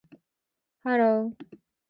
[0.83, 1.13] hello